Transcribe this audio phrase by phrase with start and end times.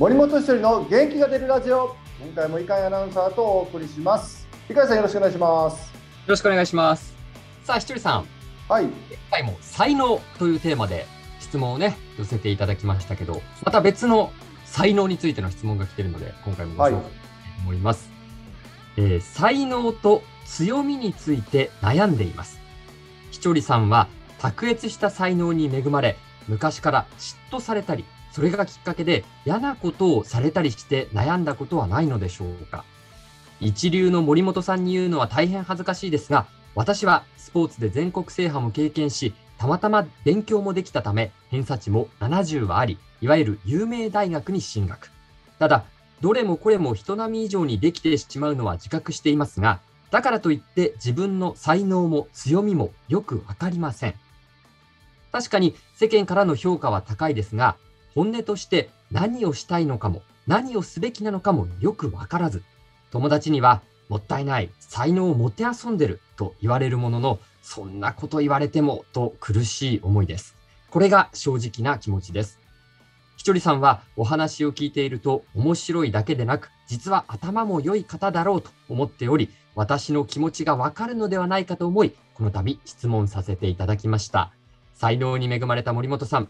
[0.00, 1.94] 森本一人の元気が出るラジオ
[2.24, 5.92] 今回も伊海アナウンサーとお送りします伊海さんよろしくお願いしますよ
[6.26, 7.14] ろしくお願いします。
[7.64, 8.24] さあ、ひとりさん、
[8.66, 8.92] はい今
[9.30, 11.04] 回も才能というテーマで
[11.38, 14.32] 質問をね、寄せていただきましたけど、また別の
[14.64, 18.08] 才能についての質問が来ているので、今回もご紹介したいと思います。
[18.96, 22.58] えー才能と強みについて悩んでいます。
[23.32, 24.08] ひとりさんは
[24.38, 26.16] 卓越した才能に恵まれ、
[26.48, 32.84] 昔から嫉妬されたり、それがきっかけで嫌なことをされたりして悩んだことはないのでしょうか
[33.60, 45.10] 一流の森本さんに言うのは大変恥ずかしいですが、私はスポーツで全国制覇も経験し、たまたま勉強もできたため、偏差値も70はあり、いわゆる有名大学に進学。
[45.58, 45.84] ただ、
[46.22, 54.14] どれもこれも人並み以上にできてしまうのは自覚していますが、だからといって自分の才能も強みもよくわかりません。
[55.32, 57.76] 確かに世間からの評価は高いですが、
[58.14, 62.62] 本音として何をしたいのかも、何をすべきなのかもよくわからず、
[63.10, 70.56] 友達には、もったいない、才能をもてあそんでると言われるものの、そんなこと言われてもと苦しい思いです。
[70.90, 72.58] これが正直な気持ちです。
[73.36, 84.52] ひとりさんはお話を聞いていると面白いだけでなく、実は頭も良い方だろうと思っており、私の気持ちがわかるのではないかと思い、この度質問させていただきました。
[84.94, 86.48] 才能に恵まれた森本さん、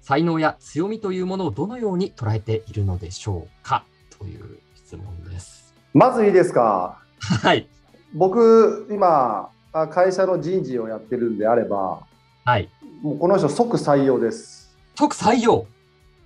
[0.00, 3.84] 才能や強みというものをどのように捉えているのでしょうか？
[4.18, 5.74] という質問です。
[5.94, 6.98] まずいいですか？
[7.20, 7.66] はい。
[8.14, 12.00] 僕今あ会社の人事をやってるんであれば
[12.44, 12.68] はい。
[13.02, 15.66] もうこの人即採用です即採用？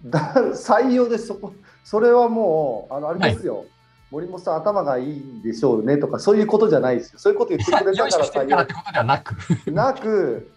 [0.04, 1.52] だ採用ですそこ
[1.84, 3.64] それはもうあのあれですよ、
[4.10, 9.34] 森本さん頭がいいんでしょうねとかそういうことじゃないですよそういうこと言ってくれたから採る からってことではなく。
[9.66, 10.50] 用なく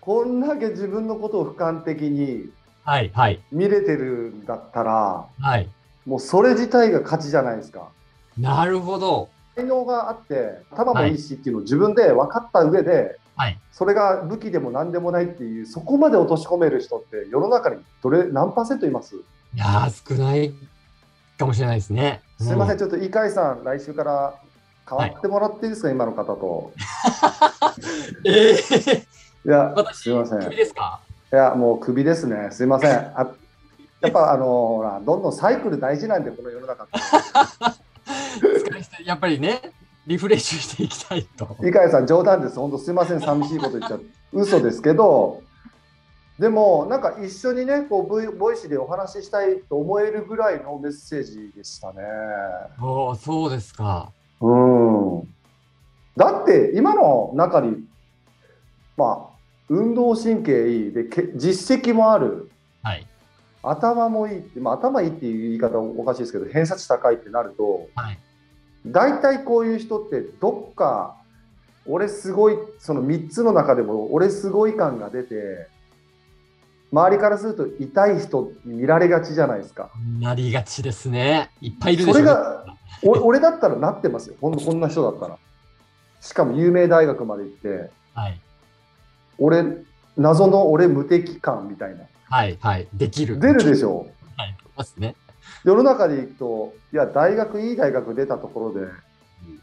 [0.00, 2.50] こんだけ自分のことを俯瞰的に
[2.84, 3.10] はい。
[3.14, 3.40] はい。
[3.52, 5.68] 見れてるんだったらはい。
[6.06, 7.88] もうそれ自体が勝ちじゃないですか
[8.38, 9.28] なるほど。
[9.54, 13.58] 才能があって頭もいいしっていうのを自分で分かった上で、はい。
[13.72, 19.16] それが武器でも何でもないっていうそこまで落とし込める人って世の中にどれ何パーセントいます？
[19.16, 20.54] いやー、少ない
[21.38, 22.22] かもしれないですね。
[22.38, 24.34] すいません、うちょっと井海さん、来週から
[24.88, 26.72] 変わってもらっていいですか、今の方と。
[28.24, 29.09] ええ
[29.46, 30.40] いや、私、すいません。
[30.40, 31.00] クビですか？
[31.30, 32.48] や、もうクビですね。
[32.50, 32.92] すいません。
[32.92, 33.32] あ
[34.00, 36.86] やっぱあのどんどんサイクル大事なんで、この世の中
[39.04, 39.60] やっぱりね、
[40.06, 41.56] リフレッシュしていきたいと。
[41.62, 42.56] 井海さん、冗談です。
[42.56, 44.06] 本当すいません、寂しいこと言っちゃって。
[44.32, 45.42] 嘘ですけど、
[46.38, 52.02] でも、なんか一緒にね、こうボイボイシーでお話ししたいと思えるぐらいのメッセージでしたね。
[52.80, 54.10] おお、そうですか。
[54.40, 55.28] うん。
[56.16, 57.84] だって、今の中に、
[59.00, 59.36] まあ、
[59.70, 62.50] 運動神経いいで、け実績もある、
[62.82, 63.06] はい。
[63.62, 68.18] 頭もいいって、まあ、頭いいっていう言い方はおかしいですけど、偏差値高いってなると、はい。
[68.86, 71.16] 大体こういう人って、どっか、
[71.86, 75.68] 俺すごい、その3つの中でも、俺すごい感が出て、
[76.92, 79.90] 周りからすると痛い人に見られがちじゃないですか。
[80.18, 81.50] なりがちですね。
[81.60, 85.38] いっぱいいるでしょそれがお 俺だったらなってますよ、ほんとこんな人だったら。
[86.20, 88.40] しかも有名大学まで行って、はい。
[89.40, 89.64] 俺、
[90.16, 92.04] 謎の俺無敵感みたいな。
[92.28, 92.56] はい。
[92.60, 92.86] はい。
[92.94, 93.40] できる。
[93.40, 94.06] 出るでしょ？
[94.36, 94.56] はい。
[94.76, 95.16] ますね。
[95.64, 98.86] 世の中で行くと、いや、大学、いい大学出たところで、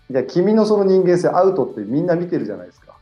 [0.09, 2.95] いや、君のその人間性アウトってみんな見てるじゃないですか。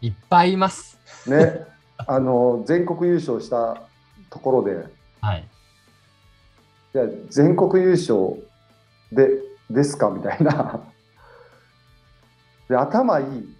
[0.00, 0.98] いっぱいいます。
[1.28, 1.64] ね。
[2.06, 3.82] あの、全国優勝した
[4.30, 4.84] ところで、
[5.20, 5.48] はい。
[6.94, 8.42] いや、全国優勝
[9.12, 9.28] で、
[9.70, 10.08] ですか？
[10.10, 10.80] みたいな。
[12.68, 13.56] で、頭いい。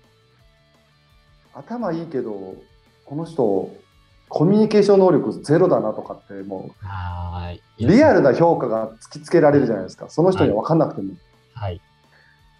[1.58, 2.54] 頭いいけど、
[3.04, 3.70] この人、
[4.28, 6.70] コミュニケーション能力ゼロだなとかって、も。
[7.78, 10.08] う、リアルな評価が突きつけられるじゃないですか。
[10.08, 11.14] その人には分かんなくても。
[11.54, 11.80] はい。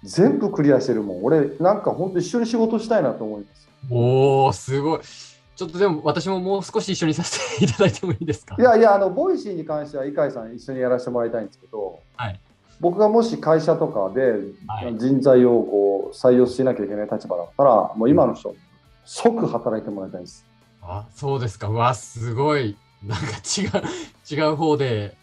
[0.05, 1.25] 全部クリアしてるもん。
[1.25, 3.69] 俺、なんか本当一緒に仕事したいなと思います。
[3.91, 5.01] おお、すごい。
[5.01, 8.55] ちょっとでも私ももう少し一緒にさせていただいてもいいですか？
[8.59, 12.41] いやいや、あの、ボイシーに関しては、井海さん一緒にやらせてもらいたいんですけど、はい
[12.81, 14.35] 僕がもし会社とかで
[14.69, 18.55] はい人材をこう採用しなきゃいけない立場だったら、もう今の人、
[19.09, 20.45] 即働いてもらいたいです。
[20.83, 21.69] あ、そうですか。
[21.69, 22.77] うわ、すごい。
[23.03, 23.71] なんか違う、
[24.31, 25.17] 違う方で、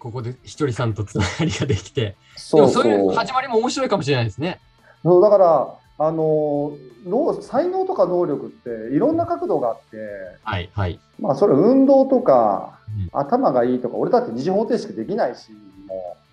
[0.00, 4.60] ここでひとりさんとつながりができて、でそうそもそういうう始まりも面白いかもしれないですね。
[5.04, 6.72] そうだからあの
[7.06, 9.96] 能才能とか能力っていろんな角度があって、
[10.42, 10.98] はい、はい。
[11.20, 15.52] まあ、それ運動とか、うん頭がいいとか俺だって二次方程式できないし
[15.86, 16.25] もう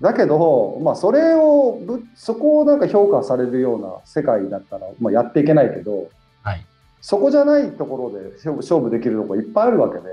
[0.00, 6.08] だけど、まあ、それをぶそこをなんか評価されるような世界だったら、まあ、やっていけないけど
[6.42, 6.64] はい、
[7.00, 10.08] そこじゃないところで勝負勝負できるところいっぱいあるわけで。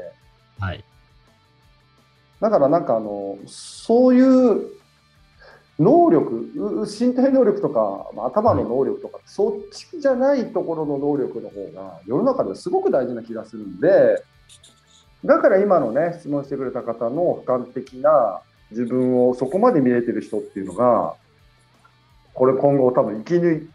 [0.59, 0.83] はい。
[2.41, 4.67] だからなんかあの、そういう
[5.79, 14.23] 能力、う身体能力とか、まあ頭の能力とか、そっちじゃないところの能力の方が世の中ではすごく大事な気がするんで、
[15.23, 18.41] だから今のね、質問してくれた方の俯瞰的な
[18.71, 21.15] 自分をそこまで見れてる人っていうのが、
[22.33, 23.69] これ今後多分生き抜い、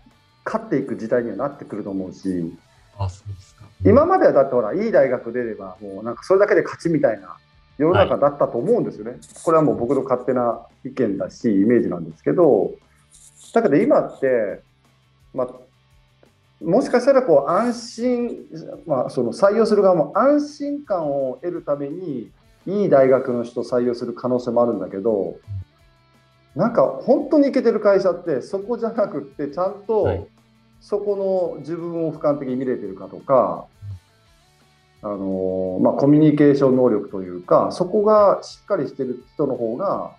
[0.45, 2.53] 勝っていく時代にはなってくると思うし、
[2.99, 3.65] あ、そうですか。
[3.85, 7.37] 今まではだってほら、いい大学出れば、もうなんかそれだけで勝ちみたいな
[7.79, 9.19] 世の中だったと思うんですよね。
[9.43, 12.73] これはもう僕の勝手な意見だし、イメージなんですけど、
[13.55, 14.61] だけど今って、
[15.33, 15.49] まあ、
[16.63, 18.37] もしかしたらこう安心、
[18.87, 22.31] まあ、その採用する側も安心感を得るために、
[22.71, 25.37] いい大学の人を採用する可能性もあるんだけど、
[26.55, 30.27] なんか本当にいけてる会社って、そこじゃなくって、ちゃんと、はい
[30.81, 33.67] そこの自分を俯瞰的に見れてるかとか、
[35.03, 40.13] あのまあ、コミュニケーション能力というか、そこがしっかりしてる人の方が、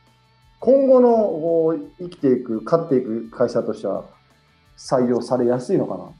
[0.59, 4.05] 今後のこう生きていく、勝っていく会社としては
[4.77, 6.13] 採用されやすいのかなと。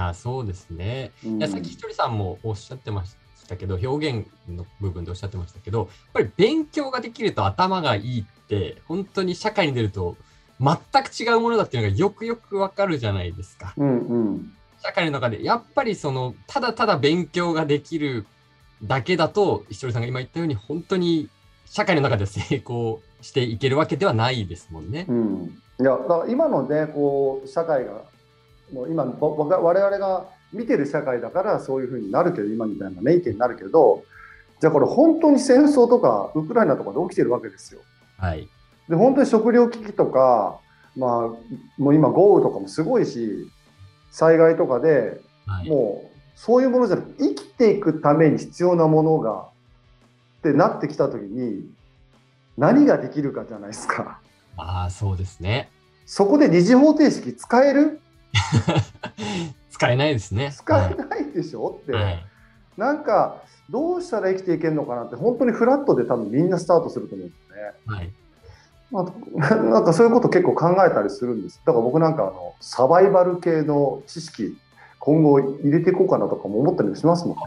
[0.00, 1.12] あそうですね。
[1.24, 3.16] うんいやさっきひとりさんもおっしゃってまし
[3.48, 10.16] たけど、表現の部分でおっしゃってましたけど、やっぱり勉強ができると頭がいいって、本当に社会に出ると
[10.60, 13.74] 全く違うものだっていうのがよくよくわかるじゃないですか。
[13.76, 18.26] うんうん社会の中で、やっぱりその、ただただ勉強ができる
[18.80, 21.28] だけだと、ひとりさんが今言ったように、本当に
[21.70, 25.06] 社会の中で成功していけるわけではないですもんね。
[25.08, 28.02] うん、いやだから今のねこう社会が
[28.72, 34.04] もう今我々が見てる社会だからそういうふうになるけど今みたいなね意見になるけど
[34.60, 37.80] じゃあこれ本当に戦争とかウクライナとかで起きてるわけですよ。
[38.18, 38.48] はい。
[38.88, 40.58] で本当に食糧危機とか、
[40.96, 41.10] まあ、
[41.78, 43.48] もう今豪雨とかもすごいし
[44.10, 45.68] 災害とかではい。
[45.68, 49.48] もうそういうものじゃなくて生きていくために必要なものが
[50.38, 51.68] ってなってきた時に
[52.56, 54.20] 何ができるかじゃないですか。
[54.56, 55.70] ああ、そうですね。
[56.06, 58.00] そこで二次方程式使える？
[59.70, 60.52] 使えないですね。
[60.56, 61.78] 使えないでしょ？
[61.82, 62.04] って、はい。
[62.04, 62.24] はい
[62.76, 67.94] なんかどうしたら生きていけるのかなって本当にフラットで多分みんなスタートすると思うんですね。
[67.96, 68.12] はい。
[68.92, 71.60] まあ、 なんかそういうこと結構考えたりするんです。
[71.66, 74.56] だから僕なんかあのサバイバル系の知識
[75.00, 77.42] 今後入れていこうかなとかも思ったりもしますもんね。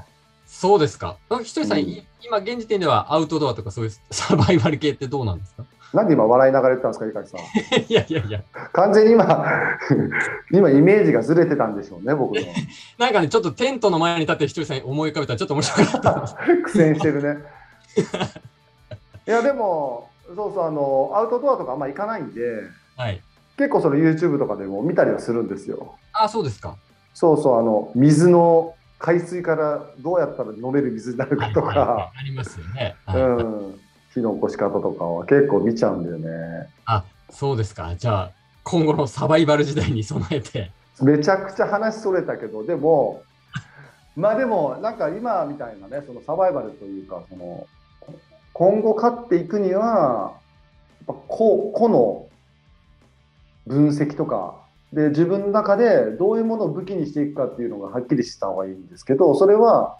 [0.48, 1.16] そうですか。
[1.30, 5.64] あひとりさん、うんい今現時点ではアウトドアとかそういうサバイバル系ってどうなんですか？
[5.94, 7.42] なんで今笑いながら言ったんですか、井垣さん。
[7.88, 8.42] いやいやいや。
[8.72, 9.46] 完全に今、
[10.52, 12.42] 今イメージがずれてたんでしょうね、僕の。
[12.98, 16.38] なんかね、ちょっとテントの前に立ってひとりさんに思い浮かべたらちょっと面白かった。
[16.64, 17.44] 苦戦してるね。
[19.28, 22.42] いや、でも、そうそう、あの、アウトドアとかあんま行かないんで、
[22.96, 23.22] はい。
[23.58, 25.96] 結構その YouTube とかでも見たりはするんですよ。
[26.14, 26.78] あ、そうですか。
[27.14, 32.96] そうそう、あの、水の、海水からどうやったら飲める水になるかとか、いありますよね。
[33.06, 33.81] はいうん、
[34.14, 36.70] 火の起こし方とかは結構見ちゃうんだよね。
[36.86, 37.96] あ、そうですか。
[37.98, 38.32] じゃあ、
[38.64, 40.72] 今後のサバイバル時代に備えて。
[41.02, 43.24] めちゃくちゃ話それたけど、でも、
[44.16, 47.66] まあでも、なんか今みたいなね、そのサバイバルというか、その、
[48.54, 50.34] 今後勝っていくには、
[51.08, 52.28] やっぱ個個の
[53.66, 54.56] 分析とか、
[54.92, 59.98] で、自分の中でどういうものを武器にしていくかっていうのがはっきりした方がいいんですけど、それは、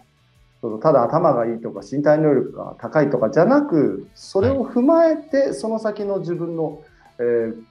[0.62, 6.82] そのただ頭がいいとか身体能力が高いとかじゃなく、それを踏まえて、その先の自分の、
[7.18, 7.62] えー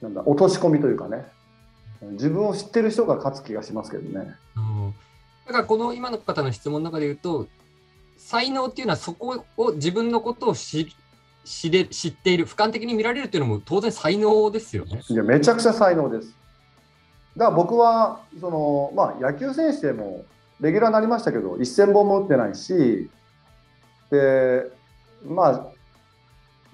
[0.00, 1.26] なんだ、落とし込みというかね、
[2.12, 4.34] 自分を知ってる人が勝つ気がしますけどね。
[4.56, 4.94] うん
[5.46, 7.46] だからこの今の方の質問の中で言うと、
[8.18, 10.94] 才能っていうのはそこを自分のことを知
[11.44, 15.02] 知れ知っている、俯瞰的に見られるっていうのも当然才能ですよね。
[15.08, 16.34] いや、めちゃくちゃ才能です。
[17.34, 20.24] だから僕は、その、まあ、野球選手でも、
[20.60, 23.10] レギュラーになりましたけど、1000本も打ってないし、
[24.10, 24.70] で、
[25.26, 25.66] まあ、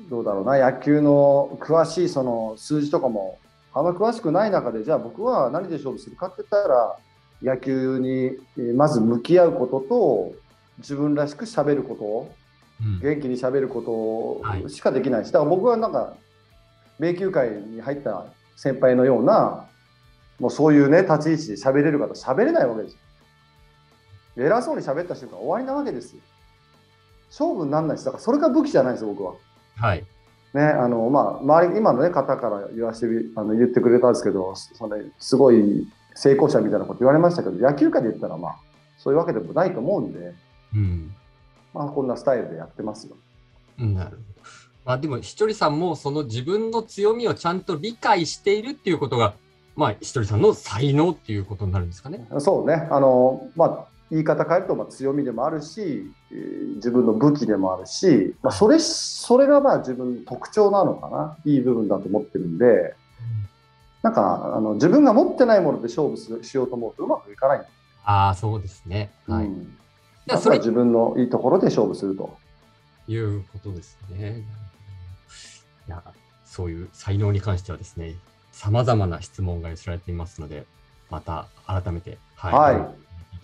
[0.09, 3.38] どうだろうな、野球の詳しいその数字とかも、
[3.73, 6.97] あんま詳しくない中で、じゃあ僕は何で勝負するかって言ったら、
[7.43, 8.09] 野球に
[8.57, 10.33] えーまず向き合うことと、
[10.79, 16.14] 自分らしく喋ること、うん元気に喋るこはいとしかできないし、だから僕はなんか、
[16.99, 18.26] 米球界に入った
[18.57, 19.67] 先輩のような、
[20.41, 22.99] もうそういうね、立ち位置で喋れる方、喋れないわけですよ。
[24.37, 26.21] 偉そうに喋った瞬間、終わりなわけですよ。
[27.31, 28.05] 勝負にならないです。
[28.05, 29.35] だからそれが武器じゃないですよ、僕は。
[29.76, 30.05] はい。
[30.55, 38.57] ね、あの、まあ、周り、今のね、方から言わせてみ、あの、言ってくれたんですけど、そのすごい成功者みたいなこと言われましたけど、野球界で言ったら、まあ、
[38.99, 40.33] そういうわけでもないと思うんで、
[40.75, 41.14] うん。
[41.73, 43.17] まあ、こんなスタイルでやってますよ。
[43.79, 44.23] なるほど。
[44.85, 49.35] まあでも、ひとりさんもその自分の強みをちゃんと理解しているっていうことが、
[49.75, 52.29] まあ、ひとりさんの才能っていうことになるんですかね。
[52.38, 62.94] そうね、あの、まあ、言い方変えるとまあ強みでもあるし、えー自分の武器でもあるし、まあ、それそれがまあ自分の特徴なのかないい部分だと思ってるんで
[64.02, 67.66] なんかあの自分が持ってないもので勝負するしようと思うとうまくいかない
[68.04, 69.11] ああ、そうですね。
[69.26, 69.46] はい。
[69.46, 69.76] うん、
[70.26, 72.37] じゃあ、それまずは自分のいいところで勝負すると。
[73.06, 74.44] いうことですね。
[75.88, 76.02] いや、
[76.44, 78.14] そういう才能に関してはですね、
[78.52, 80.66] 様々な質問が寄せられていますので、
[81.11, 82.78] また改めて、はい、はいい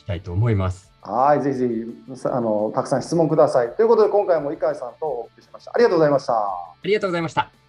[0.01, 0.91] きたいと思います。
[1.03, 3.71] はい、ぜひぜひさあのたくさん質問ください。
[3.75, 5.73] ということで今回も井海さんとお送りしました。
[5.75, 6.35] ありがとうございました。
[6.35, 7.60] ありがとうございました。